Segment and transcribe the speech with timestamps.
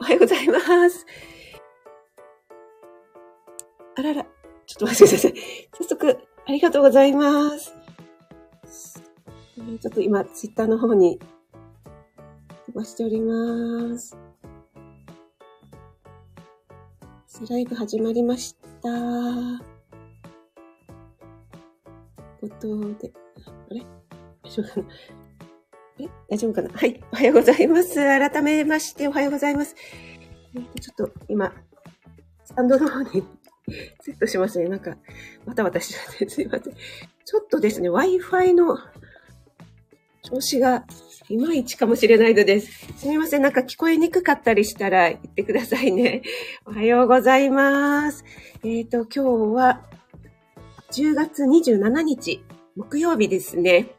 [0.00, 0.58] おはようございま
[0.90, 1.06] す。
[3.96, 4.24] あらら、
[4.66, 5.34] ちょっと待ってください。
[5.78, 7.74] 早速、ありがとうございます。
[9.80, 11.18] ちょっと今、ツイッターの方に
[12.66, 14.16] 飛ばしております。
[17.48, 18.88] ライブ始まりました。
[22.40, 23.12] 音で、
[23.70, 23.80] あれ？
[24.44, 24.86] 大丈夫かな？
[26.32, 26.70] 大丈夫かな？
[26.72, 26.98] はい。
[27.12, 27.96] おはようございます。
[27.96, 29.76] 改めましておはようございます。
[30.54, 31.52] えー、ちょっと今、
[32.46, 33.22] スタンドの方に
[34.00, 34.66] セットしますね。
[34.66, 34.96] なんか、
[35.44, 36.72] また私てすいません。
[36.72, 38.78] ちょっとですね、Wi-Fi の
[40.22, 40.86] 調子が
[41.28, 42.86] いまいちかもしれないのです。
[42.96, 43.42] すみません。
[43.42, 46.22] なんか聞こえにくかったりしたら言ってくださいね。
[46.64, 48.24] おはようございます。
[48.64, 49.82] えっ、ー、と、今日は
[50.92, 52.42] 10月27日、
[52.74, 53.96] 木曜日ですね。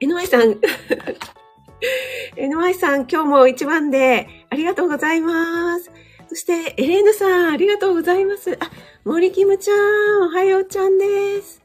[0.00, 0.58] NY さん、
[2.36, 5.90] NY さん、今日も一番でありがとうございます。
[6.28, 8.52] そして、エレーヌさん、ありがとうございます。
[8.60, 8.70] あ、
[9.04, 11.62] 森キムちゃん、おはようちゃんです。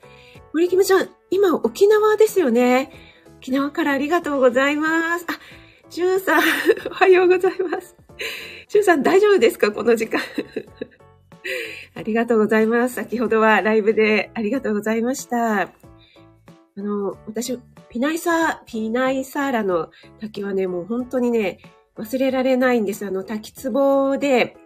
[0.53, 2.91] 森キムちゃん、今沖縄ですよね。
[3.37, 5.25] 沖縄からありがとうございます。
[5.29, 5.33] あ、
[5.89, 6.41] シュンさん、
[6.89, 7.95] おはようございます。
[8.67, 9.71] シュンさん大丈夫ですか？
[9.71, 10.21] この時間。
[11.95, 12.95] ありがとうございます。
[12.95, 15.61] 先ほどはライブでありがとうございました。
[15.61, 15.69] あ
[16.77, 17.59] の、私、
[17.94, 21.59] ピナイサー、ピナイサーラの滝はね、もう本当にね、
[21.95, 23.05] 忘れられないんです。
[23.05, 24.58] あの、滝壺で、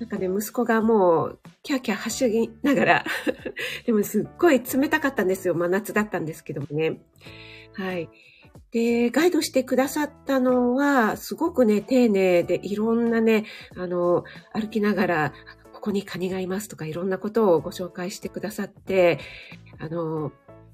[0.00, 3.04] なんかね、息子がもう、キャーキャー走りながら
[3.86, 5.54] でもすっごい冷たかったんですよ。
[5.54, 7.00] 真夏だったんですけどもね。
[7.74, 8.08] はい。
[8.72, 13.44] で、ガイドしてくださったのは、すごくね、丁寧で、いろんなね、
[13.76, 15.32] あの、歩きながら、
[15.72, 19.20] ここにカニがいますとか、いろんなことをご紹介してくださって、
[19.78, 20.32] あの、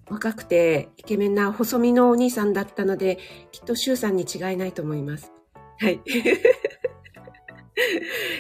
[0.09, 3.19] 若くてイケメンな細身のお兄さんだったので、
[3.53, 5.33] きっとシュウさんに違いないと思います。
[5.81, 6.01] はい。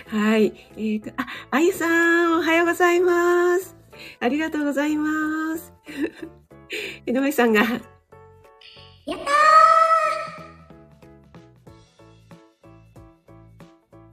[0.09, 0.55] はい。
[0.71, 3.77] えっ、ー、と、あ、あゆさん、おはようございます。
[4.21, 5.73] ありがとうございます。
[7.07, 9.19] 井上さんが、やったー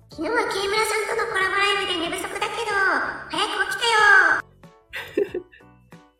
[0.09, 2.72] 昨日は木村さんとのコラボライブで寝不足だけど、
[3.29, 5.45] 早く起きたよ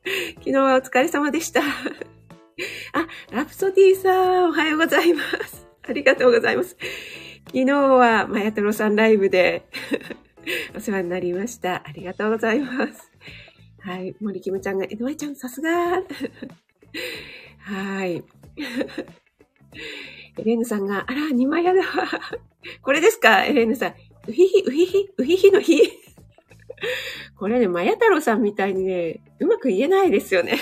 [0.40, 1.62] 昨日はお疲れ様でした。
[2.94, 5.68] あ、ラプソディーさん、おはようございます。
[5.88, 6.76] ありがとうございます。
[7.48, 9.64] 昨日は、まやとろさんライブで
[10.76, 11.84] お世話になりました。
[11.86, 13.12] ありがとうございます。
[13.82, 14.16] はい。
[14.20, 15.72] 森キムちゃんが、えのえちゃん、さすが
[17.60, 18.24] はい。
[20.38, 21.88] エレーヌさんが、あら、二枚屋だわ。
[22.82, 23.44] これですか？
[23.46, 23.94] エレーヌさん。
[24.28, 25.82] うひひ、うひひ、うひひのひ。
[27.38, 30.58] これね、まや太郎さんみたいにね、うまく言えないですよね。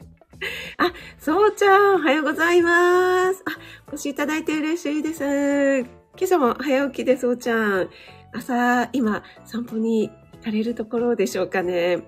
[0.78, 3.42] あ、そうちゃん、おはようございます。
[3.46, 3.58] あ、
[3.90, 5.80] お越しいただいて嬉しいです。
[5.84, 5.88] 今
[6.22, 7.90] 朝も早起きで、そうちゃん。
[8.32, 11.98] 朝、今、散歩に行かれるところでしょうかね。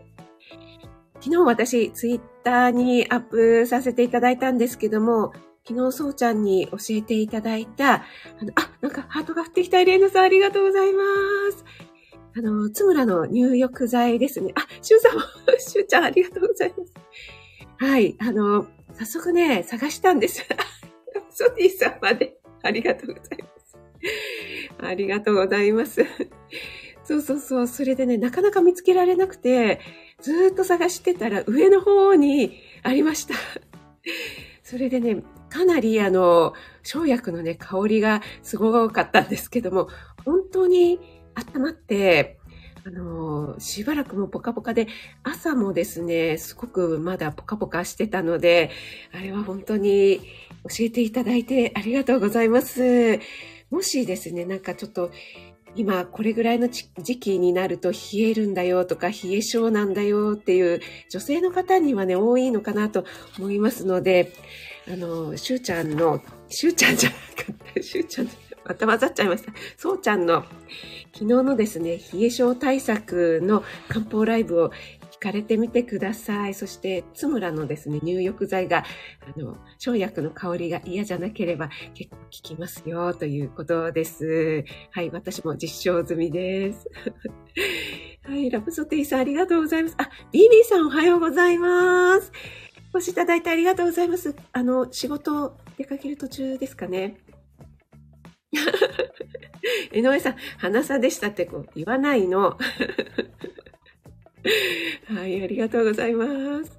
[1.21, 5.33] 昨日私、ツイッターにアップさせていただいたんですけども、
[5.67, 8.03] 昨日、そうちゃんに教えていただいた、あ、
[8.55, 11.03] あ、なんかハートが降ってきたエレーヌさんありがとうございま
[11.53, 11.65] す。
[12.37, 14.53] あの、つむらの入浴剤ですね。
[14.55, 15.21] あ、しゅうさんも、
[15.59, 16.93] しゅうちゃんありがとうございます。
[17.79, 20.47] はい、あの、早速ね、探したんです。
[21.31, 23.79] ソティさんまで、ありがとうございます。
[24.79, 26.05] ありがとうございます。
[27.05, 29.81] そうそうそう、それでね、なかなか見つけられなくて、
[30.21, 33.35] ずっと探してたら上の方にありました。
[34.63, 39.89] それでね、かなりあの、生薬のね、香りがすごかったんですけども、
[40.25, 41.01] 本当に
[41.35, 42.39] 温まって、
[42.85, 44.89] あの、しばらくもポカポカで、
[45.23, 48.71] 朝もですね、すごくまだポカポカしてたので、
[49.13, 50.21] あれは本当に
[50.65, 53.19] 教えていただいてありがとうございます。
[53.71, 55.11] もしですね、なんかちょっと
[55.77, 60.81] 今これぐらいの時期になると冷えるんだよとか冷え性なんだよっていう
[61.11, 63.05] 女性の方にはね、多いのかなと
[63.39, 64.33] 思いますので、
[64.89, 68.29] あの、しゅうちゃんの、しゅうちゃんじゃなかった、しゅうちゃん、
[68.71, 69.53] また混ざっちゃいました。
[69.77, 70.45] そうちゃんの
[71.13, 74.71] 昨日のですね、冷え性対策の漢方ライブを
[75.11, 76.55] 聞かれてみてください。
[76.55, 78.85] そして、つむらのですね、入浴剤が、
[79.27, 84.65] あの、生薬の香りが嫌じゃなければ結構効きますよ、ということです。
[84.93, 86.89] はい、私も実証済みです。
[88.23, 89.97] はい、ラプソティさんありがとうございます。
[89.99, 92.31] あ、ビービーさんおはようございます。
[92.95, 94.37] お越しいただいてありがとうございます。
[94.53, 97.17] あの、仕事出かける途中ですかね。
[99.93, 102.59] 井上さん、花さでしたってこう言わないの。
[105.07, 106.79] はい、ありがとうございます。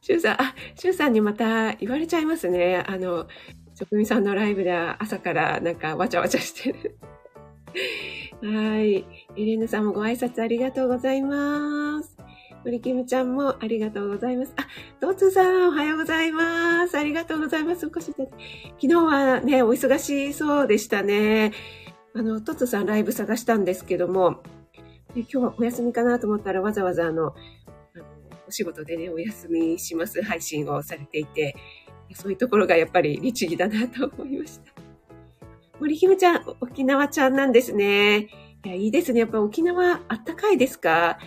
[0.00, 2.82] シュウさん、あ、シュウさんにまた言われちゃいますね。
[2.86, 3.28] あの、
[3.74, 6.98] 職人さんのライブでは朝からなんかわちゃわちゃしてる。
[8.42, 8.96] はい。
[8.96, 9.04] エ
[9.36, 12.15] レーヌさんもご挨拶ありがとうございます。
[12.66, 14.52] 森キムちゃんもありがとうございます。
[14.56, 14.66] あ、
[15.00, 16.98] トツさんおはようございます。
[16.98, 17.86] ありがとうございます。
[17.86, 18.32] お越しいただき。
[18.70, 21.52] 昨日はね、お忙しそうでしたね。
[22.12, 24.42] あの、トツさんライブ探したんですけども、
[25.14, 28.04] 今日はお休みかなと思ったらわざわざあの、あの
[28.48, 31.54] お仕事でね、お休みします配信をされていて、
[32.14, 34.72] そういうところがやっぱり律儀だなと思いました。
[35.78, 38.16] 森姫ちゃん、沖縄ちゃんなんですね。
[38.18, 38.28] い
[38.64, 39.20] や、いいですね。
[39.20, 41.20] やっぱ沖縄あったかいですか？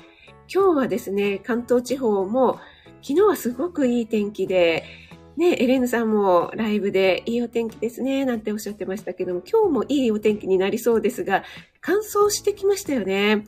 [0.51, 2.59] 今日はですね、関東地方も
[3.03, 4.83] 昨日はすごくいい天気で、
[5.37, 11.43] ね、エレーヌさんもライブでいいお天気ですね、なんておっしゃってましたけども、今日もいいお天気になりそうですが、
[11.81, 13.45] 乾燥してきましたよね。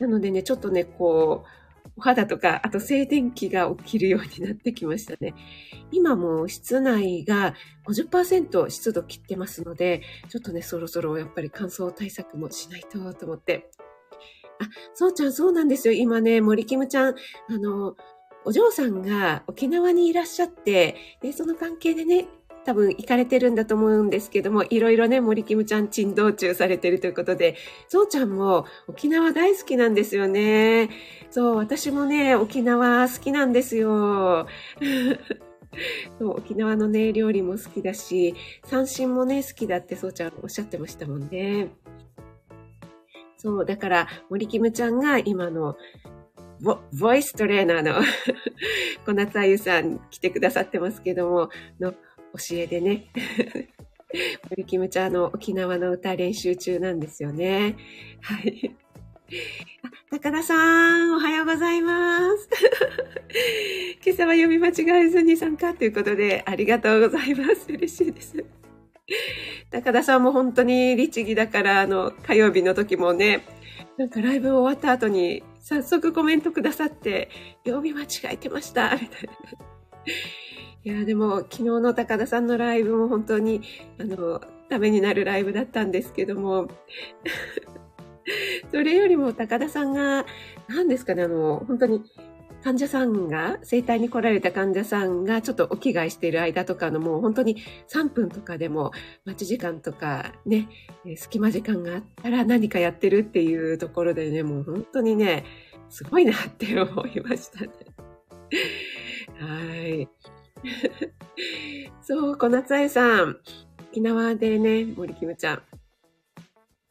[0.00, 1.44] なのでね、ちょっとね、こ
[1.86, 5.32] う、お肌とか、あと静電気が起きるようになってきましたね。
[5.92, 7.54] 今も室内が
[7.86, 13.70] 50%湿度切ってますので、ちょっとね、そろそろやっぱり乾燥対策もしないとと思って。
[14.58, 15.94] あ、そうちゃん、そうなんですよ。
[15.94, 17.14] 今ね、森キムちゃん、
[17.48, 17.96] あの、
[18.44, 22.26] お嬢さんが沖縄にいらっしゃって、で、その関係でね、
[22.64, 27.56] 多分行かれてるんだと思うんですけども、いろいろね、森キムちゃん珍道中されてるということで、
[27.88, 30.90] ゾウちゃんも沖縄大好きなんですよね。
[31.30, 34.48] そう、私もね、沖縄好きなんですよ。
[36.18, 41.68] そう沖縄のね、料理も好きだし、三振もね、好きだってそうちゃんおっしゃってましたもんね。
[43.36, 45.76] そう、だから、森キムちゃんが今の
[46.60, 48.02] ボ、ボイストレーナーの
[49.04, 51.50] 小夏あゆさん来てくださってますけども、
[51.80, 51.98] の教
[52.52, 53.06] えでね。
[54.50, 57.76] 森キムちゃんの沖縄の歌練習中なんですよね。
[58.22, 58.74] はい。
[59.82, 62.48] あ、高田さん、おはようございます。
[64.04, 67.66] 今朝は読み間違えずに参加ということで、ありがとうございます。
[67.68, 68.44] 嬉しいです。
[69.70, 73.44] 高田さんも本当に律儀だから、あの、火曜日の時もね、
[73.96, 77.30] なんかライブ終わった後に早速コメントくださって、
[77.64, 79.32] 読み間違えてました、 みたいな。
[80.84, 83.62] いや、でも、昨日の高田さんのライブも本当に、
[83.98, 86.68] あの、ためになるライブだったんですけども、
[88.70, 90.26] それよりも高田さんが、
[90.68, 92.02] 何ですかね、あの、本当に、
[92.66, 97.58] 患者さんが、生体に来られた患者さんがちょっとお着替えしている間とかのもう本当に
[97.88, 98.90] 3分とかでも
[99.24, 100.68] 待ち時間とかね、
[101.14, 105.44] 隙間時間があったら何かやってるっていうところでね、もう本当にね、
[105.90, 107.68] すごいなって思いましたね。
[109.38, 110.08] はい。
[112.02, 113.38] そう、小夏愛さん。
[113.92, 115.62] 沖縄でね、森キムちゃん。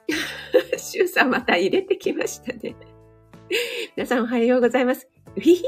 [0.77, 2.94] シュウさんまた入れてきましたね。
[3.95, 5.07] 皆さんおはようございます。
[5.35, 5.65] うひひ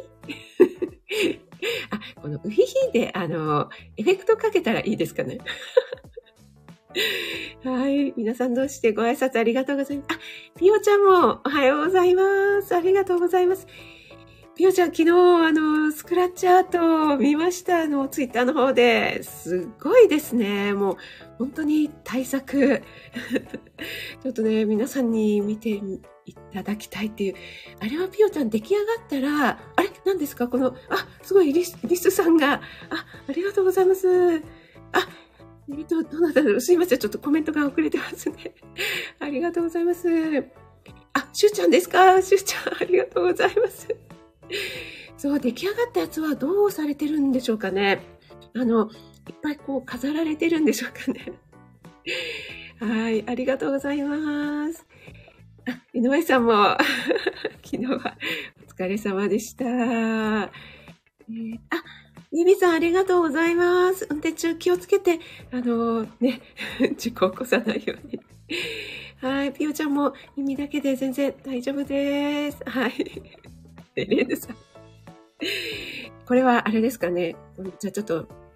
[1.89, 5.39] あ、このうひひで、あの、エフェクトかけたらいいですかね。
[7.63, 8.13] はい。
[8.15, 10.07] 皆さんどうしてご挨拶ありがとうございます。
[10.15, 10.19] あ、
[10.57, 12.75] ピオちゃんもおはようございます。
[12.75, 13.68] ありがとうございます。
[14.56, 17.81] ピオちゃん、昨日、あの、スクラッチアートを見ました。
[17.81, 19.21] あの、ツイッターの方で。
[19.21, 20.74] すごいですね。
[20.74, 20.97] もう、
[21.38, 22.81] 本当に対策。
[24.24, 25.79] ちょっとね、皆さんに見て
[26.27, 27.35] いただきたいっていう。
[27.79, 29.89] あれはピオちゃん出来上がったら、あれ？
[30.05, 30.48] 何ですか？
[30.48, 32.53] この、あ、すごいリス、リスさんが。
[32.55, 32.62] あ、
[33.27, 34.07] ありがとうございます。
[34.91, 35.07] あ、
[35.69, 37.00] えっと、どなただろうすいません。
[37.00, 38.55] ちょっとコメントが遅れてますね。
[39.19, 40.07] ありがとうございます。
[41.13, 42.22] あ、しゅうちゃんですか？
[42.22, 43.88] しゅうちゃん、ありがとうございます。
[45.17, 48.01] そう、出来上がったやつはどうされてるんでしょうかね。
[48.55, 48.89] あの、
[49.27, 51.34] いっぱいこう飾られてるんでしょうかね。
[52.79, 54.87] はい、ありがとうございます。
[55.93, 56.77] 井上さんも
[57.63, 58.17] 昨日は
[58.67, 59.65] お疲れ様でした。
[59.65, 61.83] えー、あ、
[62.31, 64.07] ニビさんありがとうございます。
[64.09, 65.19] 運転中気をつけて、
[65.51, 66.41] あのー、ね、
[66.97, 68.19] 事故を起こさないように。
[69.19, 72.63] はい、ピオちゃんも耳だけで全然大丈夫です。
[72.65, 72.93] はい。
[73.95, 74.55] レーヌさん。
[76.25, 77.36] これはあれですかね。
[77.79, 78.47] じゃあちょっと。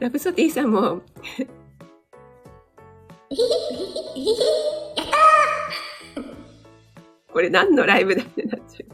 [0.00, 1.02] ラブソティさんも。
[7.32, 8.92] これ何のライブだってなっちゃう。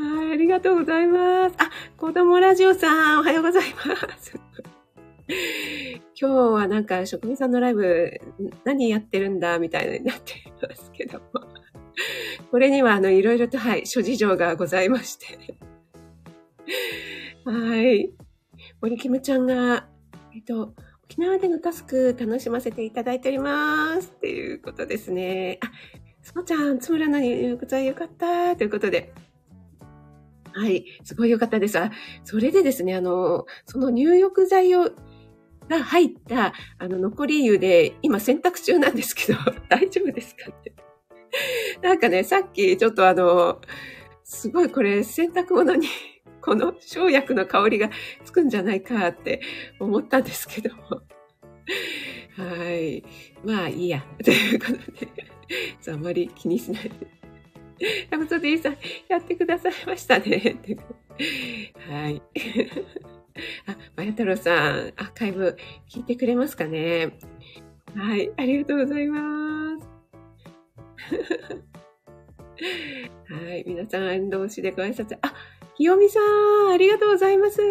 [0.00, 1.56] はい、ありがとうございます。
[1.58, 4.38] あ、子供ラジオさん、おはようございます。
[6.18, 8.20] 今日はなんか職人さんのライブ
[8.64, 11.24] 何やってるんだみたいになっていますけども。
[12.50, 15.56] これにはあのいろいろとはい、諸事情がございまして
[17.44, 18.10] はい。
[18.80, 19.86] 森キムちゃんが、
[20.34, 24.12] えっと、沖縄でのタスク楽しませていただいております。
[24.14, 25.58] っていうことですね。
[25.62, 25.70] あ、
[26.22, 29.14] そうちゃん、つむらの入浴剤よかったということで。
[30.52, 30.84] はい。
[31.04, 31.78] すごいよかったです。
[31.78, 31.90] あ、
[32.24, 34.90] それでですね、あの、その入浴剤を、
[35.68, 39.38] が入った、あの、残り湯で、今洗濯中なんですけど、
[39.70, 40.74] 大丈夫ですかって。
[41.82, 43.60] なんかね、さっきちょっとあの、
[44.24, 45.86] すごいこれ洗濯物に
[46.46, 47.90] この生薬の香りが
[48.24, 49.40] つくんじゃないかって
[49.80, 51.02] 思ったんですけども。
[52.38, 53.02] はい。
[53.44, 54.06] まあいいや。
[54.24, 56.90] ということで、あんまり気にしないで。
[58.10, 58.76] ラブソディさん、
[59.08, 60.56] やってくださいましたね。
[61.90, 62.22] はい。
[63.66, 65.56] あ、まや太郎さん、アーカイブ
[65.90, 67.18] 聞いてくれますかね。
[67.96, 69.88] はい、ありがとうございます。
[73.28, 75.18] はい、皆さん同士でご挨拶。
[75.20, 75.34] あ、
[75.76, 76.22] 清美さん、
[76.72, 77.60] ありがとうございます。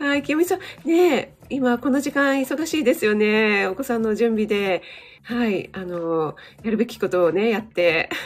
[0.00, 3.66] はい、清美さん、ね今この時間忙しいですよね。
[3.66, 4.80] お子さんの準備で。
[5.22, 8.08] はい、あの、やるべきことをね、やって。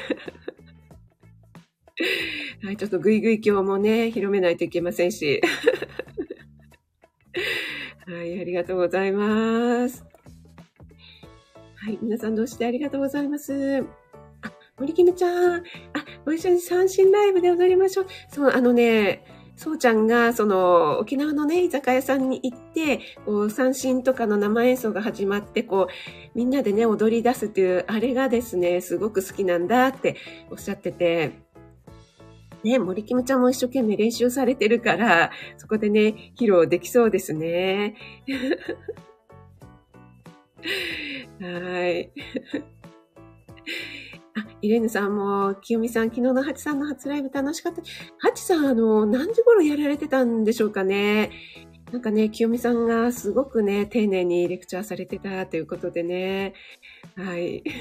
[2.63, 5.41] はい、ちょっとぐいぐい今日もね、広めないといけませんし。
[8.07, 10.05] はい、ありがとうございます。
[11.77, 13.85] はい、皆さんどうしてありがとうございます。
[14.43, 15.65] あ森キムちゃん、
[15.95, 18.07] あ、ご一緒に三振ライブで踊りましょう。
[18.29, 19.25] そう、あのね、
[19.57, 25.93] そうちゃんが、その、沖縄のね、居酒屋さんに行って、こう、三振とかの生演奏が始まって、こう、
[26.35, 30.17] みんなでね、踊り出すっていう、あれがですね、すごく好きなんだって
[30.51, 31.33] おっしゃってて、
[32.65, 37.97] ね、森キムちゃんも一生懸命練習されてるから、そこでね、披露できそうですね。
[41.41, 42.13] はい。
[44.63, 47.83] イレーヌさんも、清美さん、昨日のハチさんの初ライブ楽しかった。
[48.19, 51.31] ハチさん、あの、何時頃やられてたんでしょうかね。
[51.93, 56.55] なんかね、清美さんがすごくね、丁寧にレクチャーされてたということでね。
[57.17, 57.65] はい。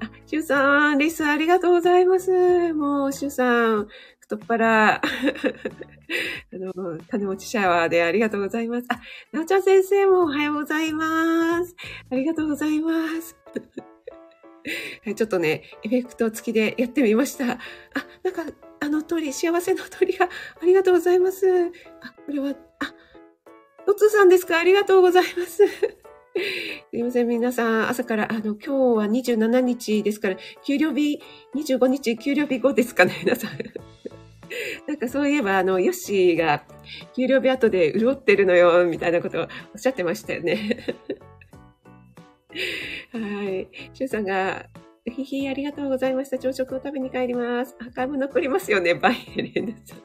[0.00, 2.72] あ、シュウさん、リスありがとうございます。
[2.72, 3.88] もう、シュウさん、
[4.20, 5.00] 太っ腹、 あ
[6.52, 8.86] の、金持ちシャワーでありがとうございます。
[8.88, 9.00] あ、
[9.32, 11.76] なおちゃん先生もおはようございます。
[12.10, 12.90] ありがとうございま
[13.20, 13.36] す。
[15.14, 17.52] ちょっとね、エフェクト付きでやってみました。
[17.52, 17.58] あ、
[18.22, 18.44] なんか、
[18.80, 20.28] あの鳥、幸せの鳥が、
[20.60, 21.46] ありがとうございます。
[22.00, 22.94] あ、これは、あ、
[23.86, 24.58] おつさんですか？
[24.58, 25.62] ありがとうございます。
[25.66, 25.66] す
[26.92, 31.20] いません、皆さん、朝から、あの、今日は27日ですから、給料日、
[31.54, 33.50] 25日、給料日後ですかね、 皆さん。
[34.86, 36.64] なんかそういえば、あの、ヨッシーが、
[37.14, 40.96] 給料日後で潤ってるのよ、みたいなことをおっしゃってましたよね。
[43.14, 43.68] はい。
[43.92, 44.66] シュウさんが、
[45.06, 46.38] ひひ、ありがとうございました。
[46.38, 47.76] 朝食を食べに帰ります。
[47.80, 48.94] アーカイブ残りますよね。
[48.94, 49.98] バイエレンさん。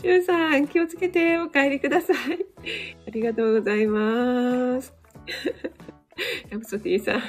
[0.00, 2.16] シュウさん、気をつけてお帰りください。
[3.06, 4.94] ありがとうございます。
[6.50, 7.20] ラプソティさん、あ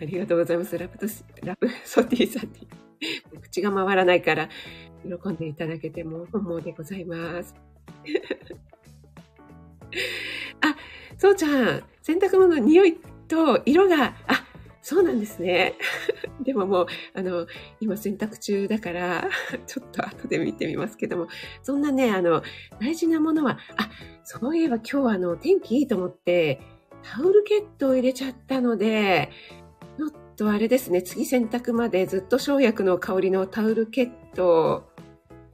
[0.00, 0.78] りがとうございます。
[0.78, 1.06] ラプト
[1.44, 2.66] ラプソティさんに、
[3.42, 4.48] 口が回らないから、
[5.04, 7.54] 喜んでいただけても本望でございます。
[10.62, 10.74] あ、
[11.18, 14.44] そうちゃん、洗濯物の匂いと色が、あ、
[14.84, 15.74] そうなんですね。
[16.44, 17.46] でももう、あの、
[17.80, 19.28] 今洗濯中だから、
[19.66, 21.28] ちょっと後で見てみますけども、
[21.62, 22.42] そんなね、あの、
[22.80, 23.88] 大事なものは、あ、
[24.24, 26.60] そういえば今日はあの、天気いいと思って、
[27.02, 29.30] タオルケットを入れちゃったので、
[29.96, 34.93] ちょっとあれですね、次洗濯までずっと生薬の香りのタオルケット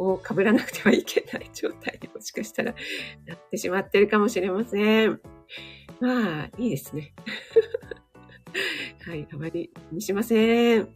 [0.00, 2.74] を被らなくてはいけない状態にもしかしたら
[3.26, 5.20] なってしまってるかもしれません。
[6.00, 7.12] まあ、いいですね。
[9.06, 10.88] はい、あまり気にしません。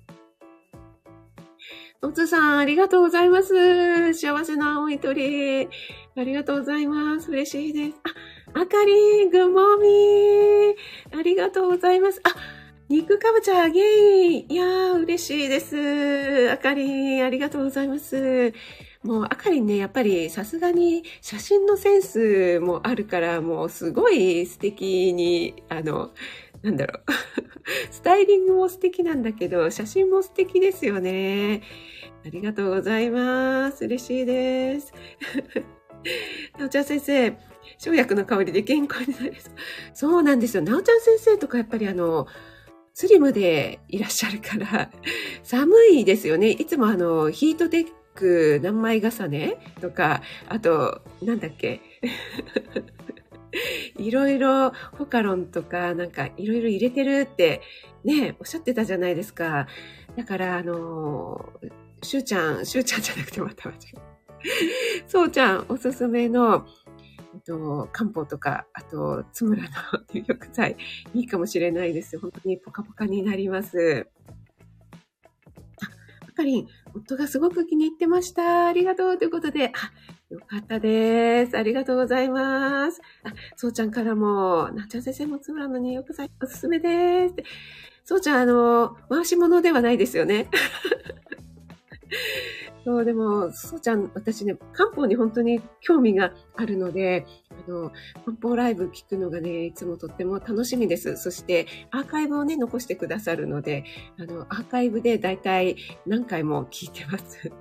[2.01, 4.15] おつさん、ありがとうございます。
[4.15, 5.69] 幸せな青い鳥。
[6.17, 7.31] ありがとうございます。
[7.31, 7.97] 嬉しいです。
[8.55, 9.89] あ、あかりん、ぐもみ
[11.19, 12.21] ありがとうございます。
[12.25, 12.35] あ、
[12.89, 16.51] 肉かぼちゃ、ゲイいやー、嬉しいです。
[16.51, 18.53] あかりん、ありがとうございます。
[19.05, 26.11] もう、あかりね、やっぱりさすがに写真のセンスもあるから、もうすごい素敵に、あの、
[26.63, 27.05] なんだろう。
[27.93, 31.63] スタイリングも素敵なんだけど、写真も素敵ですよね。
[32.25, 33.85] ありがとうございます。
[33.85, 34.95] 嬉しいです。
[36.59, 37.37] なおちゃん先生、
[37.77, 39.55] 生薬の香りで健康になりそう。
[39.93, 40.63] そうなんですよ。
[40.63, 42.27] なおちゃん先生とかやっぱりあの、
[42.95, 44.91] スリムでいらっしゃるから、
[45.43, 46.51] 寒いですよね。
[46.51, 49.57] いつもあの、ヒートテックク何枚重ね？
[49.81, 51.81] とか、あと、なんだっけ？
[53.99, 57.63] いろいろホカロンとかなんかいろいろ入れてるって
[58.05, 59.67] ね、おっしゃってたじゃないですか。
[60.17, 61.53] だから、あの、
[62.03, 63.99] しゅうちゃん、しゅうちゃんじゃなくてまた間違え
[65.07, 66.67] そうちゃんおすすめの、
[67.35, 69.69] えっと、漢方とか、あと、つむらの
[70.13, 70.77] 入 浴剤、
[71.15, 72.19] いいかもしれないです。
[72.19, 74.07] 本当にポカポカになります。
[76.29, 78.67] あかりん、夫がすごく気に入ってました。
[78.67, 79.93] ありがとうということで、あ、
[80.31, 81.57] よかったです。
[81.57, 83.01] ありがとうございます。
[83.25, 87.35] あ、そうちゃんからも、なっちゃん先生もつむらの入浴剤おすすめです。
[88.05, 90.49] そうちゃん、あの、回し物ではないですよね。
[92.85, 97.27] そう、でも、そうちゃん、私ね、漢方に本当に興味があるので、
[97.67, 97.91] あの、
[98.25, 101.17] 漢方ライブ聞くのがね、いつもとっても楽しみです。
[101.17, 103.85] そして、アーカイブをね、残してくださるので、
[104.19, 107.53] あの、アーカイブでだいたい何回も聞いてます。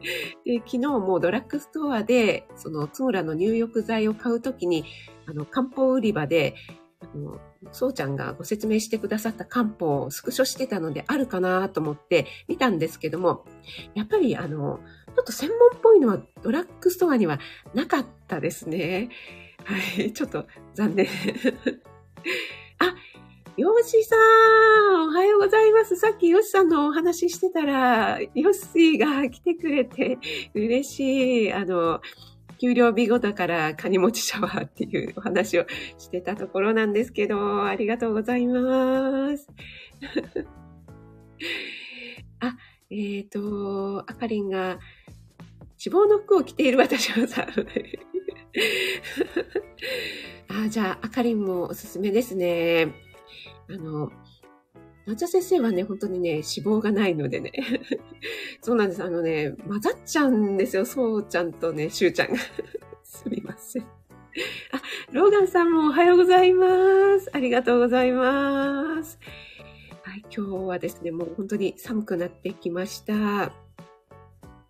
[0.44, 4.84] で、昨日もドラッグストアで、その、つむらの入浴剤を買うときに、
[5.26, 6.54] あの、漢方売り場で、
[7.00, 7.40] あの、
[7.72, 13.44] そうちゃんがご説明してくださった漢方をスクショしてたのであるかなと思って見たんですけども、
[13.94, 17.38] やっぱりあの、ょっと専門っぽいのはドラッグストアには
[17.74, 19.10] なかったですね。
[19.64, 21.06] はい、ちょっと残念。
[22.78, 22.94] あ、
[23.56, 25.96] ヨッシーさん、おはようございます。
[25.96, 30.18] さっきヨッシーさんのお話ししてたら、ヨッシーが来てくれて
[30.54, 31.52] 嬉しい。
[31.52, 32.00] あの、
[32.58, 35.66] 給料日後だからカニ持ちシャワーっていうお話を
[35.98, 39.46] してたところなんですけど、ありがとうございます。
[42.40, 42.56] あ、
[42.90, 44.78] えっ、ー、と、あかりんが、
[45.84, 47.46] 脂肪の服を着ている私はさ、
[50.48, 52.92] あ、じゃあ、あかりんもおすすめですね。
[53.70, 54.12] あの、
[55.06, 57.52] 抹茶先生はね、本当にね、脂肪がないのでね。
[58.60, 59.02] そうなんです。
[59.02, 60.84] あのね、混ざっちゃうんですよ。
[60.84, 62.36] そうちゃんとね、しゅうちゃんが。
[63.02, 63.82] すみません。
[63.82, 63.86] あ、
[65.12, 67.30] ローガンさんもおはようございます。
[67.32, 69.18] ありがとうございます。
[70.02, 73.52] はい、今日はですね、もう本当に寒くなってきました。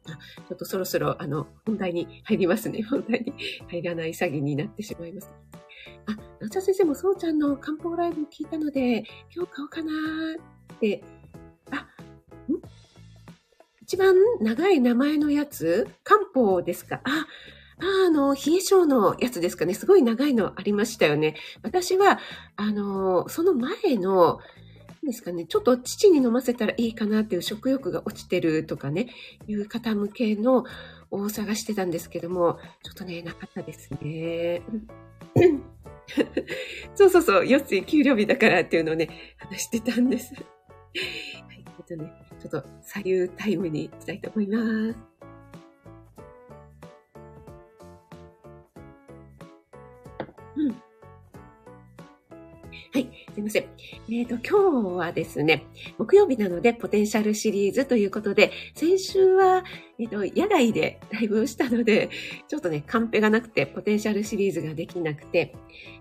[0.07, 2.83] ちょっとそろそろ、あの、本題に入りますね。
[2.89, 3.35] 本題に
[3.69, 5.33] 入らない詐欺になってしまいます。
[6.07, 9.93] あ、なちゃ先生もそうちゃんの漢方ライブ聞いたので、今日買おうかな
[10.75, 11.03] って、
[11.71, 12.61] あ、ん？
[13.83, 15.89] 一番長い名前のやつ？
[16.03, 17.01] 漢方ですか？
[17.05, 17.27] あ、
[17.79, 19.75] ああの、冷え性のやつですかね。
[19.75, 21.35] すごい長いのありましたよね。
[21.63, 22.19] 私は、
[22.57, 24.39] あの、その前の、
[25.03, 29.09] ですかね、ちょっと父に飲ませたらいいかなっていう食欲が落ちてるとかね、
[29.49, 30.65] いう方向けの
[31.11, 34.63] を探してたんですけども、ちょっとね、なかったですね。
[36.95, 39.09] そうそうそう、4つ給料日だからっていうのをね、
[39.39, 40.35] 話してたんです。
[40.35, 40.45] はい、
[41.67, 44.59] えっとね、ちょっと左右タイムに行きたいと思いま
[44.93, 44.99] す。
[50.57, 50.90] うん。
[53.33, 53.63] すいません。
[53.63, 55.65] えっ、ー、と、今日はですね、
[55.99, 59.65] 木曜日なので、ポテンシャルシリーズということで、先週は、
[59.99, 62.11] えっ、ー、と、野外でライブをしたので、
[62.49, 65.55] ちょっとね、カンペがなくて、ポテンシャルシリーズができなくて、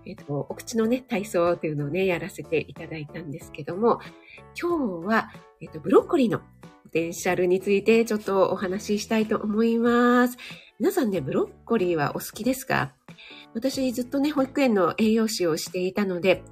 [0.06, 4.00] えっ、ー、と、お口のね、体操というのをね、やらせていただいたんですけども、
[4.60, 6.44] 今日は、えっ、と、ブロッコリーのポ
[6.92, 10.36] テンシャルについてちょっとお話ししたいと思います。
[10.80, 12.92] 皆さんね、ブロッコリーはお好きですか？
[13.54, 16.42] 私ずっとね、保育園の栄養士をしていたので、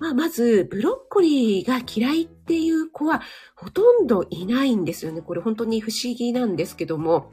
[0.00, 3.22] まあ、まず、ブロッコリーが嫌いっていう子は
[3.54, 5.22] ほとんどいないんですよね。
[5.22, 7.30] これ本当に不思議なんですけども、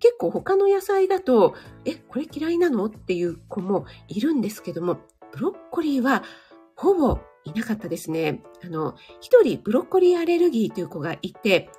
[0.00, 4.98] 結構他の野菜だと、え、これ嫌いなのっていう子もいるんですけども、
[5.32, 6.22] ブロッコリーは
[6.74, 8.42] ほぼいなかったですね。
[8.64, 11.70] あの、一人ブロッコリーアレルギーという子がいて、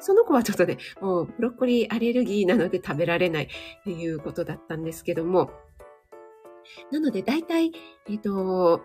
[0.00, 3.48] その子はちょっとね、もうブロッコリーアレルギーなので食べられないっ
[3.84, 5.50] ていうことだったんですけども、
[6.90, 7.72] なので大体、
[8.08, 8.82] えっ、ー、と、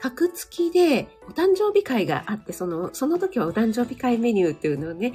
[0.00, 5.14] 格付きでお誕生日会があって、その、その時はお誕生日会メニューっていうのをね、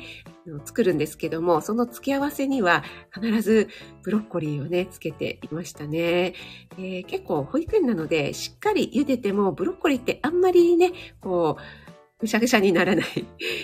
[0.66, 3.70] 作るんですけども、その付け合わせには必ず
[4.04, 6.34] ブロッコリーをね、つけていましたね。
[6.78, 10.92] えー、結構保育園なので、しっかり茹でてもブロッコリーってあんまりね、
[11.22, 11.83] こう、
[12.24, 13.06] ぐしゃぐしゃにならない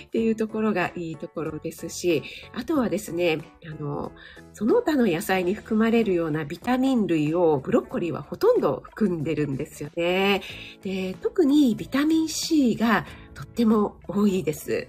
[0.06, 2.22] っていうところがいいところですし、
[2.54, 4.12] あとはですね、あの、
[4.54, 10.42] その他の野菜に含まれるようなビタミン類をブロッコリーはほとんど含んでるんですよね。
[10.82, 14.88] で、特にビタミン C がとっても多いです。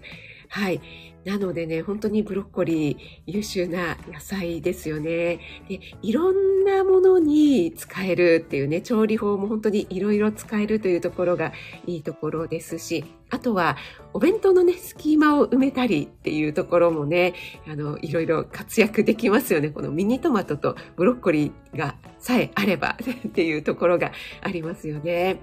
[0.49, 0.81] はい。
[1.25, 5.39] なのでね、本当にブロッコリー優秀な野菜ですよね。
[5.69, 11.53] で、いろんなものに使えるっていうね、調理法も本当にいろいろ使えるというところが
[11.87, 13.77] いいところですし、あとは
[14.13, 17.35] お弁当のね、隙間を埋めたりっていうところもね、
[17.69, 19.71] あの、いろいろ活躍できますよね。
[19.71, 22.97] このミニトマトとブロッコリーがさえあれば
[23.29, 25.41] っていうところがありますよね。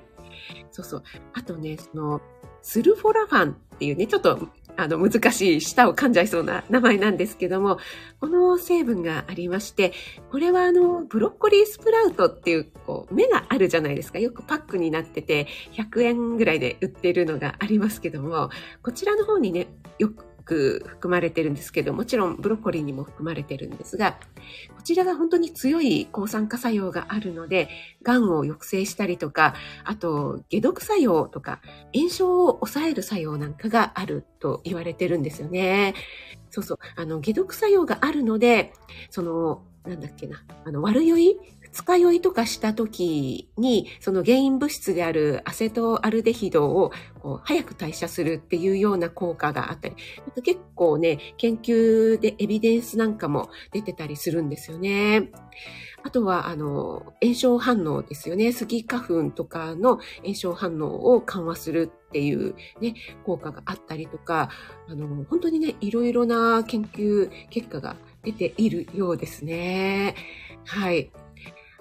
[0.71, 1.03] そうそう。
[1.33, 2.21] あとね、その、
[2.61, 7.79] スルフォラファンっていうね、ちょっとあの、難しい、舌を噛んじゃいそうな名前なんですけども、
[8.21, 9.91] この成分がありまして、
[10.31, 14.19] これはあの、ブロッコリースプラウトっていう、こう、芽があるじゃないですか。
[14.19, 18.49] よくパックになってて、100円ぐらいで売ってるのがありますけども、
[18.83, 24.13] こちらの方にね、よくく含まれてるんですけど、もちろんブロッコリーにも含まれてるんですが、
[24.75, 27.69] こちらが本当に強い抗酸化作用があるので、
[28.01, 31.61] 癌を抑制したりとか、あと解毒作用とか、
[31.93, 35.93] 炎症を抑える作用なんかがあると言われてるんですよね。
[36.49, 36.77] そうそう。
[36.95, 38.73] あの、解毒作用があるので、
[39.09, 41.37] その、なんだっけな、あの、悪酔い？
[41.69, 55.29] 二日酔いとかした時に、その原因物質であるアセトアルデヒドをこう早く代謝するっていうような効果があったり、なんか結構ね、研究でエビデンスなんかも出てたりするんですよね。
[56.03, 58.53] あとは、あの、炎症反応ですよね。
[58.53, 62.95] スギ花粉とかの炎症反応を緩和するっていうね、
[63.25, 64.49] 効果があったりとか、
[64.87, 67.97] あの、本当にね、いろいろな研究結果が
[68.31, 70.15] 出ているようですね。
[70.65, 71.11] はい。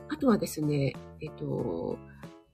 [0.09, 1.98] あとはですね、えっと、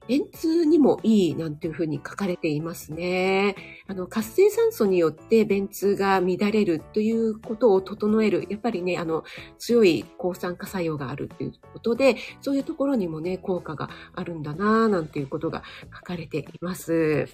[0.09, 3.55] 便通にもいいなんていうふうに書かれていますね。
[3.87, 8.47] あの、活性酸素によって便通が乱れるということを整える。
[8.49, 9.25] やっぱりね、あの、
[9.59, 15.63] 強い抗酸化作用があるということで、そういうところにもね、効果があるんだなぁなんていうことが
[15.95, 17.29] 書かれています。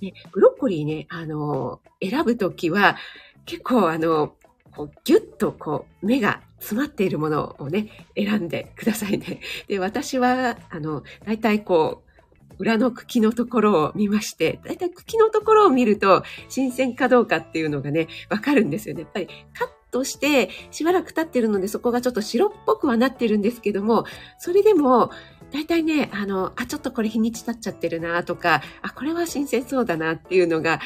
[0.00, 2.96] ね、ブロッコリーね、あの、選ぶときは、
[3.44, 4.36] 結構あの、
[4.76, 9.40] こうギュッとこう目が詰まっているものをね、選んでくださいね。
[9.68, 12.12] で、私は、あの、大体こう、
[12.58, 19.02] 裏の茎のところを見まして、大体茎のところを見ると、新鮮かどうかっていうのがね、わかるんですよね。
[19.02, 24.04] やっぱりカットして、しばらく経ってるので、そこがちょっと白っぽくはなってるんですけども、
[24.38, 25.10] それでも、
[25.52, 30.80] 大体ね、あの、あ、ちょっとこれ日にち経っちゃってるなとか、あ、これは新鮮そうだなっていうのが、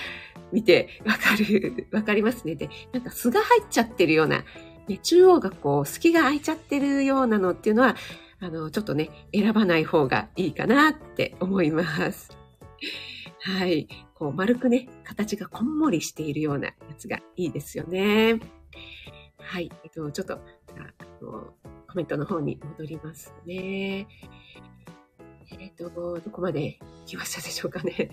[0.53, 2.55] 見てわかる、 わかりますね。
[2.55, 4.45] で、なんか巣が入っちゃってるような、
[4.89, 7.97] ね、中央がこう隙が空いちゃってるようなのっていうのは、
[8.39, 12.37] あの、ちょっとね、選ばない方がいいかなって思います。
[13.41, 13.89] はい。
[14.15, 18.41] こう丸くね、形がこんもりしているようなやつがいいですよね。
[19.39, 19.71] はい。
[19.85, 21.55] えっと、ちょっと、あの
[21.87, 24.07] コメントの方に戻りますね。
[25.59, 28.11] えっと、どこまで来ましたでしょうかね。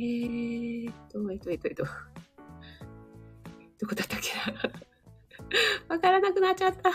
[0.00, 1.84] えーっと、えっと、えっと、えっと、
[3.78, 4.70] どこだったっけな
[5.94, 6.88] わからなくなっちゃった。
[6.88, 6.94] あ、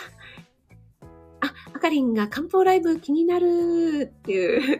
[1.73, 4.79] あかりんが漢方ライブ気になるっていう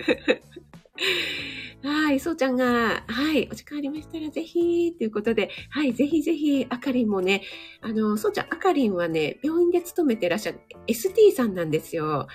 [1.88, 7.44] はい、そうちゃんが、はい、お時間ありましたらぜひ、ということで、はい、ぜひぜひ、あかりんもね、
[7.82, 12.28] あの、そうちゃん、あかりんはね、病院で勤めてらっしゃる ST さんなんですよ。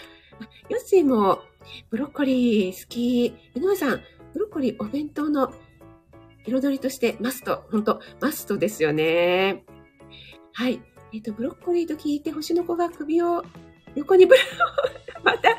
[0.69, 1.41] ヨッシーも、
[1.91, 3.27] ブロッコリー好き。
[3.27, 4.01] 井上さん、
[4.35, 5.53] ブロッコリーお弁当の
[6.47, 9.65] 彩りとしてマスト、本当マストですよね。
[10.53, 10.83] はい。
[11.13, 13.45] えっ、ー、と、ブロッコリーと聞いて星の子が首を
[13.95, 14.43] 横にぶら、
[15.25, 15.51] また、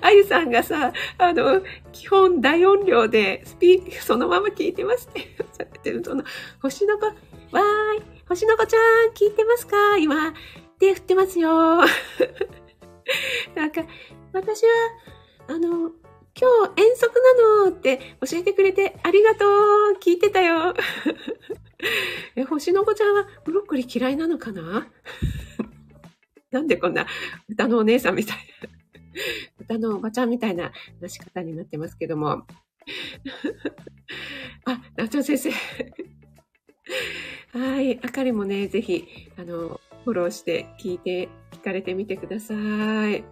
[0.00, 6.24] あゆさんがさ、あの、基本大音量でスピークそのまま聞いてますって、その、
[6.62, 9.98] 星の子、わーい、星の子ちゃん、聞いてますか？
[9.98, 10.32] 今、
[10.78, 11.50] 手振ってますよ。
[13.54, 13.82] なんか、
[14.32, 14.68] 私は、
[15.48, 15.90] あの、
[16.38, 17.12] 今日遠足
[17.62, 20.74] なのって教えてくれてありがとう聞いてたよ
[22.36, 24.88] え、星の子ちゃんはブロッコリー嫌いなのかな？
[26.52, 27.06] なんでこんな
[27.48, 28.68] 歌のお姉さんみたいな、
[29.58, 32.46] 歌のおばちゃんみたいな出し方になってますけども。
[34.64, 35.50] あ、夏尾先生。
[37.58, 37.98] はい。
[38.02, 42.54] あかりもね、ぜひ、あの、フォローして聞いて、聞かれてみてくださ
[43.10, 43.24] い。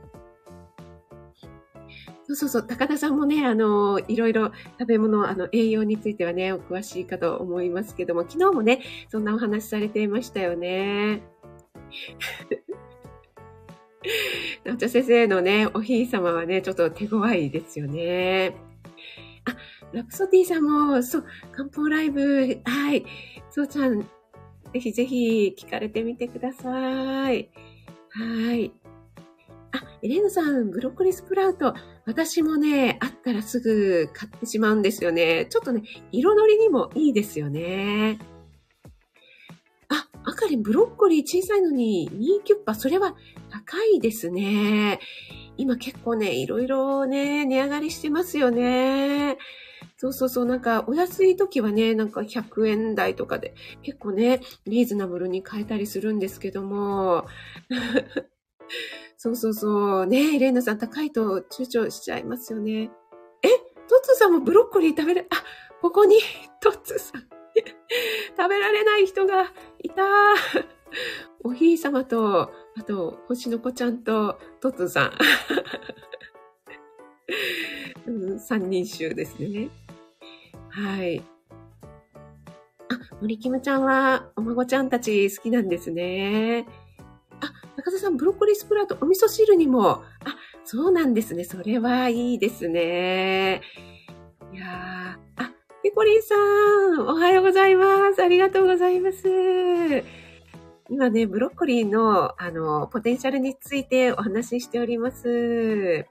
[2.37, 11.23] そうそう、高田さんもね、あの、いろいろ食べ物、あの、栄養についてはね、お詳しいかと思いますけども、昨日もね、そんなお話されていましたよね。
[14.65, 18.55] なおちゃ先生のね、おひい様はね、ちょっと手強いですよね。
[19.45, 19.57] あ、
[19.93, 23.05] ラプソディさんも、そう、漢方ライブ、はい。
[23.51, 27.51] そうちゃん、ぜひぜひ聞かれてみてください。
[28.11, 28.73] はい。
[29.75, 31.75] あ、エレーヌさん、ブロッコリースプラウト。
[32.07, 35.47] 私もね、あったらすぐ買ってしまうんですよね。
[35.51, 35.83] ちょっとね、
[36.13, 38.21] 彩りにもいいですよね。
[39.89, 43.17] あ、あかり、ブロッコリー小さいのに2キュッパ、それは
[43.51, 45.01] 高いですね。
[45.57, 49.39] 今結構ね、いろいろね、値上がりしてますよね。
[49.97, 57.27] そうそうそう、なんかお安い時はね、なんか100円台とかで結構ね、リーズナブルに買えたりするんですけども。
[59.25, 60.07] そうそうそう。
[60.07, 62.91] ねえ、レーナさん高いと躊躇しちゃいますよね。
[63.43, 63.55] えト
[63.97, 65.43] ッツーさんもブロッコリー食べるあ、
[65.81, 66.19] ここに、
[66.61, 67.23] トッツーさん。
[68.37, 70.03] 食べられない人がいた。
[71.43, 75.13] おひいさまと、あと、星の子ちゃんと、トッツさん。
[78.07, 79.71] うん、三人衆ですね。
[80.69, 81.23] はい。
[82.91, 86.67] あ、森キムちゃんは、お孫ちゃんたち好きなんですね。
[87.77, 89.91] 中田さん、ブロッコリースプラウト、お味噌汁にも。
[89.91, 90.05] あ、
[90.65, 91.45] そうなんですね。
[91.45, 93.63] それはいいですね。
[94.53, 98.23] いやー、あ、ペコリンさん、おはようございます。
[98.23, 99.25] ありがとうございます。
[100.91, 106.07] 今ね、ブロッコリーの、あの、ポテンシャルについてお話ししております。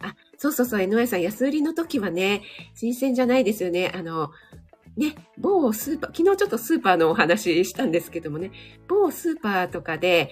[0.00, 2.42] あ、そうそうそう、NY さん、安売りの時はね、
[2.74, 3.92] 新鮮じゃないですよね。
[3.94, 4.30] あの、
[4.96, 8.50] ね、某スーパー、昨日ちょっとスーパーのお話ししたんですけどもね、
[8.88, 10.30] 某スーパーとかで、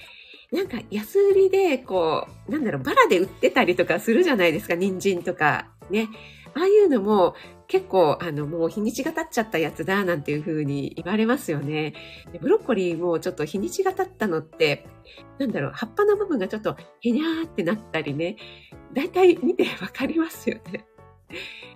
[0.55, 6.09] なんか安売りで、こう、なんだろう、バラで売ってたりとかするじゃないですか、人参とか、ね。
[6.55, 7.35] ああいうのも
[7.67, 11.95] 結構、あの、もう日にちが経っちゃったやつだ、なんていう風に言われますよね。
[12.33, 14.87] でブロッコリーもちょっと日にちが経ったのって、
[15.41, 18.37] なんだろう、葉っぱの部分がちょっとへにゃーってなったりね。
[18.93, 20.87] だいたい見てわかりますよね。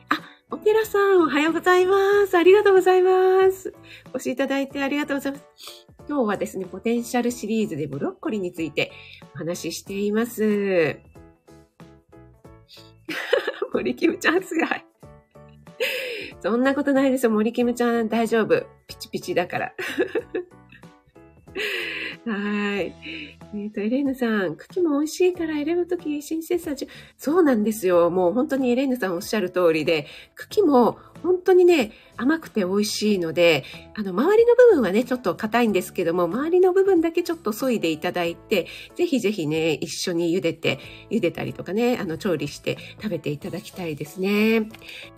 [0.08, 0.20] あ、
[0.52, 2.38] オペラさん、おはようございます。
[2.38, 3.74] ありがとうございます。
[4.14, 5.87] お越しいただいてありがとうございます。
[6.08, 8.90] 今日はですね、ポテンシャルシリーズでブロッコリーについて
[9.34, 10.98] お話ししています。
[13.74, 14.68] 森キムちゃんすごい。
[16.40, 17.30] そんなことないですよ。
[17.30, 18.64] 森キムちゃん大丈夫。
[18.86, 19.74] ピチピチだから。
[22.24, 22.94] はい。
[23.54, 28.08] えっ、と、エレーヌさん、茎も美味しいから選ぶとき新鮮さじ、そうなんですよ。
[28.08, 33.64] もう本当にエレーヌさんおっしゃる通りで、茎も本当にね、甘くて美味しいので、
[33.96, 40.78] あの、周りの部分はね、ちょっと硬いんですけども、周りの部分だけちょっと削いでいただいて、ぜひぜひね、一緒に茹でて、
[41.10, 44.68] 茹でたりとかね、あの、調理して食べていただきたいですね。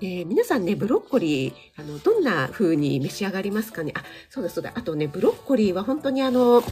[0.00, 3.92] で、皆さんね、ブロッコリー、あの、どんな風に召し上がりますかね？
[3.96, 4.72] あ、そうだそうだ。
[4.74, 6.62] あとね、ブロッコリーは本当にあの、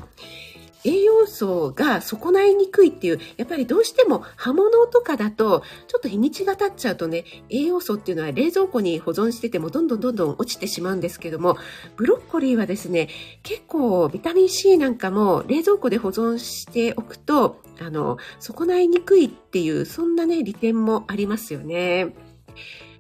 [0.85, 11.57] 栄養素が損ないにくいっていう、やっぱりどうしても葉物とかだと、ちょっと日にちが経っちゃうとね、栄養素っていうのは冷蔵庫に保存しててもどんどんどんどん落ちてしまうんですけども、
[11.97, 13.09] ブロッコリーはですね、
[13.43, 22.15] 結構ビタミン C なんかも冷蔵庫で保存しておくと、あの、損ないにくいっていう、そんなね、利点もありますよね。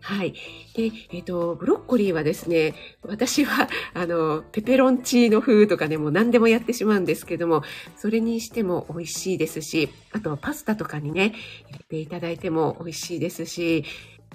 [0.08, 0.32] はい。
[0.74, 7.62] で、えっ、と、ブロッコリーはですね、私は、あの、ペペロンチーノ風とかね、もう何でもやってしまうんですけども、
[7.94, 11.34] それにしても美味しいですし、あとはパスタとかにね、
[11.68, 13.84] 入れていただいても美味しいですし、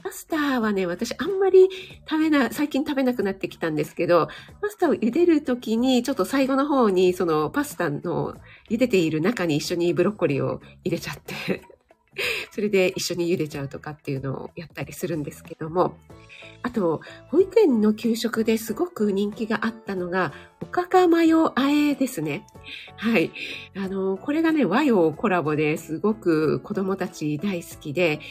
[0.03, 1.67] パスタはね、私あんまり
[2.07, 4.27] 食べな、最近食べなくなってきたんですけど、
[4.61, 8.35] パスタを茹でるときに、ちょっと最後の方に、そのパスタの
[8.69, 11.63] 茹でている中に一緒にブロッコリーを入れちゃって、
[12.51, 15.97] それで一緒に茹でちゃうとかっていうのをやったりするんですけども、
[16.63, 22.47] あと、保育園の給食ですごく人気があったのが、おかかマヨあえですね。
[22.95, 23.31] はい。
[23.75, 28.21] あの、これがね、和洋コラボですごく子供たち大好きで、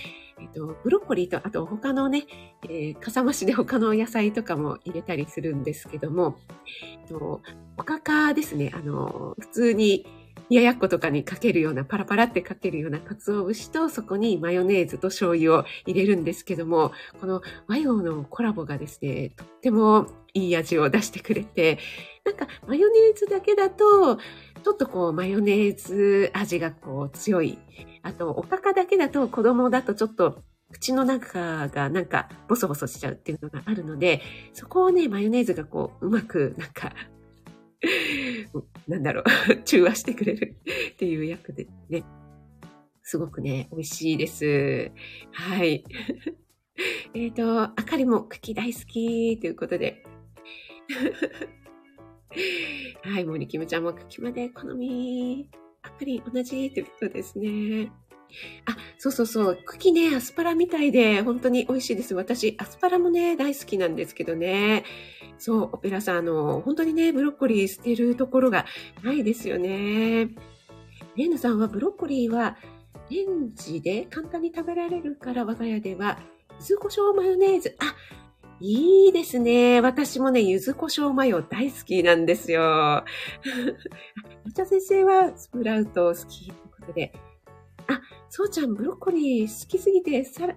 [0.41, 2.25] えっと、ブロッコリーと、あと他のね、
[2.65, 6.39] えーかさ増しで他の野菜とかも入れたりするんですけども、
[6.83, 7.43] えっと、
[7.77, 10.07] おかかですね、あの、普通に
[10.55, 21.79] ややっことかにかけるような、パラパラってかけるような鰹節と、そこにマヨネーズと醤油を入れるんですけども、この和洋のコラボがですね、とってもいい味を出してくれて、
[22.25, 27.59] なんかマヨネーズだけだと、ちょっとこうマヨネーズ味がこう強い。
[28.03, 36.93] あと、おかかだけだと子供だとちょっと口の中がなんかボソボソしちゃうっていうのがあるので、そこをね、マヨネーズがこううまくなんか、
[38.89, 39.25] なんだろう、
[39.65, 40.57] 中和してくれる
[40.93, 42.05] っていう役でね、
[43.03, 44.91] すごくね、美味しいです。
[45.33, 45.85] はい。
[47.15, 50.05] えっと、あかりも茎大好きということで。
[53.03, 55.51] はい、森キムちゃんも茎まで好み。
[55.83, 57.91] あかり同じということですね。
[58.67, 59.59] あ、そうそうそう。
[59.65, 62.15] 茎ね、アスパラみたいで、本当に美味しいです。
[62.15, 64.85] 私、アスパラもね、大好きなんですけどね。
[65.39, 68.67] そう、オペラさん、あの、本当にね、ブロッコリー捨てるところが
[69.03, 70.29] ないですよね。
[71.17, 72.57] レーヌさんはブロッコリーは、
[73.11, 76.19] レンジで簡単に食べられるから、我が家では、
[76.61, 77.77] 柚子胡椒マヨネーズ。
[77.81, 77.95] あ、
[78.61, 79.81] いいですね。
[79.81, 82.63] 私もね、柚子胡椒マヨ大好きなんですよ。
[83.03, 83.05] あ
[84.45, 87.13] めちゃ先生はスプラウト好きということで。
[88.35, 90.55] そうちゃん、ブロッコリー好きすぎて、さら、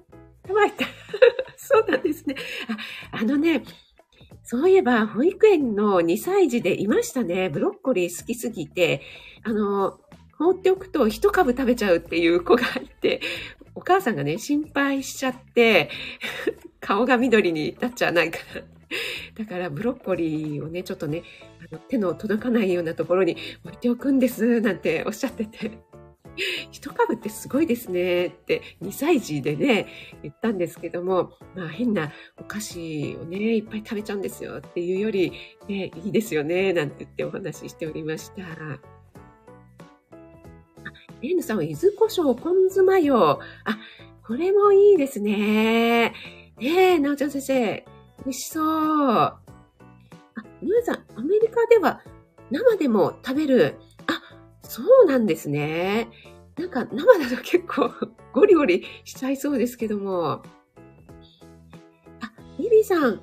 [0.48, 0.86] さばいた。
[1.58, 2.36] そうなんですね。
[3.12, 3.66] あ、あのね、
[4.44, 7.50] そういえば、保育園の2歳児でいましたね。
[7.50, 9.02] ブロッコリー好きすぎて、
[9.44, 10.00] あの、
[10.38, 13.20] 放っておくと一株食べちゃうっていう子がいて、
[13.76, 15.90] お母さんがね、心配しちゃって、
[16.80, 18.62] 顔が緑になっちゃわないかな
[19.44, 21.24] だからブロッコリーをね、ちょっとね、
[21.70, 23.36] あの手の届かないようなところに
[23.66, 25.95] 置いておくんです、なんておっしゃってて。
[26.72, 29.88] 一株ってすごいですねって2歳児でね、
[30.24, 35.32] 言ったんですけども、まあ変なお菓子をね、いっぱい食べちゃうんですよっていうより、
[35.68, 38.44] ね、いいですよね、なんて言ってお話ししておりました。
[38.44, 38.80] あ、
[41.22, 43.40] レーヌさんは柚子胡椒ポン酢マヨ。
[43.40, 43.40] あ、
[44.26, 46.10] これもいいですね。
[46.10, 46.14] ね
[46.60, 47.86] え、なおちゃん先生、
[48.26, 48.66] 美味しそう。
[48.66, 49.40] あ、
[50.62, 52.02] 皆さん、アメリカでは
[52.52, 53.76] 生でも食べる。
[54.76, 56.10] そうなんですね。
[56.58, 57.90] なんか生だと結構
[58.34, 60.32] ゴリゴリしちゃいそうですけども。
[60.32, 60.44] あ、
[62.60, 63.22] リリーさん、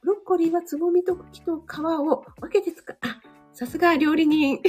[0.00, 2.96] ブロッコリーはつぼみと茎と皮を分けて使う。
[3.02, 3.20] あ、
[3.52, 4.60] さすが料理人。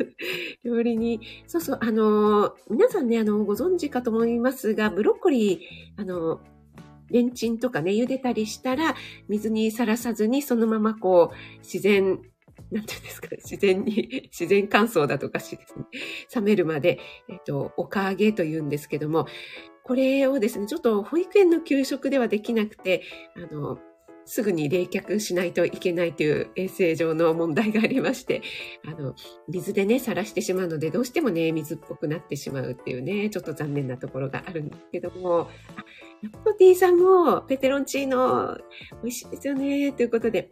[0.64, 1.20] 料理人。
[1.46, 6.40] そうそう、あのー、皆さんね、あの、ご存知かと思いますが、ブロッコリー、あのー、
[7.10, 8.94] レンチンとかね、茹でたりしたら、
[9.28, 12.22] 水にさらさずに、そのままこう、自然、
[12.72, 15.84] なんていうんですか、自然に、 自然乾燥だとかしですね、
[16.34, 19.26] 冷めるまで、えっと、おかあげと言うんですけども、
[19.82, 23.02] これをですね、ちょっと保育園の給食ではできなくて、
[23.34, 23.78] あの、
[24.24, 28.42] すぐに冷却しないといけないという衛生上の問題がありまして、
[28.86, 29.16] あの、
[29.48, 35.84] 水でね、さらしてしまうので、どうしてもね、水っぽくなってしまうっていうね、ちょっと残念なところがあるんですけども、あ、
[36.22, 38.58] ナポティさんもペペロンチーノ
[39.02, 40.50] 美味しいですよね、ということで、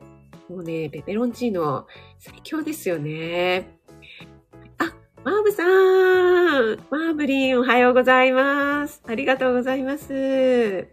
[0.48, 1.86] もうね、ペペロンチーノ
[2.18, 3.78] 最強ですよね。
[4.78, 5.66] あ、マーブさん
[6.90, 9.02] マーブリンおはようございます。
[9.06, 10.88] ありがとうございます。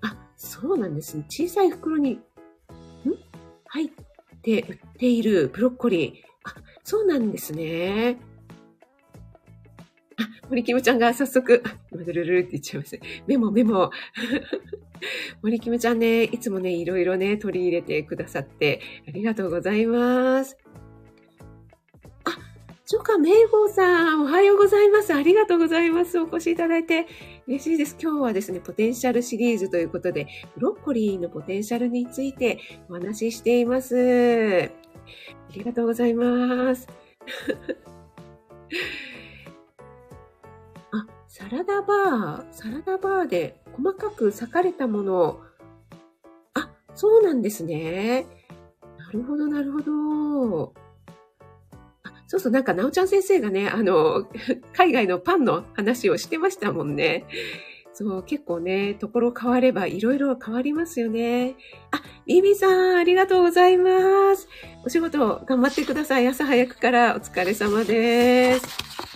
[0.00, 1.26] あそうなんですね。
[1.28, 2.20] 小さい袋に、ん？
[3.66, 3.90] 入っ
[4.40, 6.12] て売っているブロッコリー。
[6.44, 8.18] あ、そうなんですね。
[10.48, 13.04] 森キムちゃんが早速、 今ルルルって言っちゃいました。
[13.26, 13.90] メモメモ。
[15.42, 20.58] 森キムちゃんね、いつもね、いろいろね、取り入れてくださって、ありがとうございます。
[22.24, 22.30] あ、
[22.82, 25.14] 初夏明宝さん、おはようございます。
[25.14, 26.18] ありがとうございます。
[26.18, 27.06] お越しいただいて。
[27.46, 27.96] 嬉しいです。
[28.00, 34.70] 今日はですね、ポテンシャルシリーズということで、ブロッコリーのポテンシャルについてお話ししています。
[35.50, 36.86] ありがとうございます。
[41.40, 45.40] サラダバー、サラダバーで細かく裂かれたもの。
[46.52, 48.26] あ、そうなんですね。
[48.98, 50.74] なるほど、なるほど。
[52.26, 54.28] そうそう、なんか、なおちゃん先生がね、あの、
[54.76, 57.24] 海外のパンの話をしてましたもんね。
[57.94, 61.56] そう、結構ね、ところ変わればいろいろ変わりますよね。
[61.90, 64.46] あ、ビビさん、ありがとうございます。
[64.84, 66.28] お仕事頑張ってください。
[66.28, 69.09] 朝早くからお疲れ様です。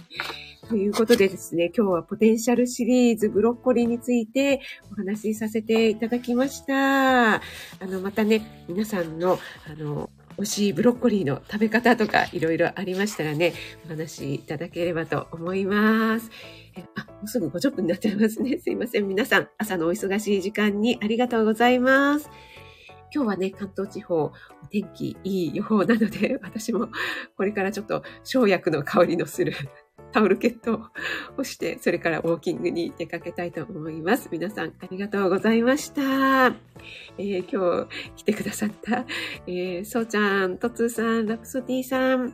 [0.69, 4.61] ということでですね、今日はポテンシャルシリーズブロッコリーについて
[4.93, 7.35] お話しさせていただきました。
[7.35, 7.41] あ
[7.83, 9.39] の、またね、皆さんの、
[9.71, 13.53] あの、美味しいブロッコリーの食べ方とかいろいろありましたらね、
[13.85, 16.31] お話しいただければと思います。
[16.97, 18.59] あ、もうすぐ50分になっちゃいますね。
[18.59, 19.07] すいません。
[19.07, 22.31] 皆さん、朝のお忙しい時間にありがとうございます。
[23.15, 24.33] 今日はね、関東地方、お
[24.71, 26.89] 天気いい予報なので、私も
[27.37, 29.53] これからちょっと生薬の香りのする
[30.15, 30.81] タオルケットを
[31.37, 34.29] 干して、それからウォーキングに出かけたいと思います。
[34.31, 36.55] 皆さんありがとうございました。
[37.19, 39.07] えー、今日来てくださった、
[39.49, 42.33] えー、そうちゃん、とつーさん、ラプソディさん、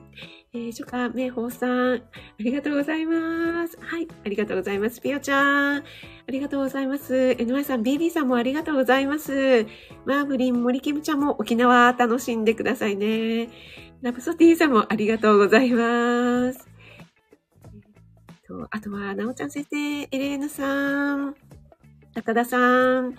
[0.52, 2.00] えー、初夏明宝さん、あ
[2.38, 3.78] りがとうございます。
[3.80, 5.00] はい、ありがとうございます。
[5.00, 5.82] ピオちゃん、あ
[6.28, 7.14] りがとうございます。
[7.14, 9.64] NY さん、BB さんもありがとうございます。
[10.04, 13.48] マーブリン、森キムちゃんも沖縄楽しんでくださいね。
[14.02, 16.69] ラプソディさんもありがとうございます。
[18.50, 21.36] と、あとは、なおちゃん先生、エレーヌさん、
[22.14, 23.14] 高田さん、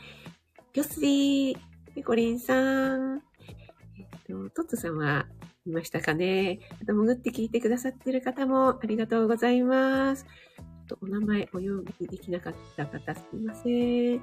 [0.73, 1.57] ギョスリー、
[1.95, 2.53] ペコリンさ
[2.97, 3.21] ん、
[3.97, 5.25] えっと、トッツさんは
[5.65, 10.25] いましたかねあと、潜って聞いてくださってる方もありがとうございます。
[10.87, 14.21] とお名前お呼びできなかった方すみません。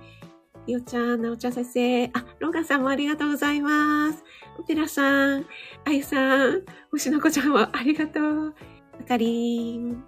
[0.67, 4.23] りおちゃん、なおちゃん先生、あ、ローガンさんもありがとうございます。
[4.59, 5.46] オペラさん、
[5.87, 8.54] あゆさん、星の子ちゃんもありがとう。
[9.00, 10.04] あかりん。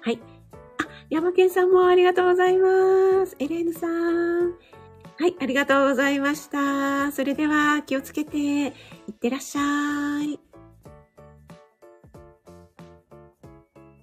[0.00, 0.31] はい。
[1.12, 3.36] ヤマケンさんもありがとうございます。
[3.38, 4.52] エレーヌさん。
[5.18, 7.12] はい、ありがとうございました。
[7.12, 8.72] それでは気をつけていっ
[9.20, 10.51] てらっしゃい。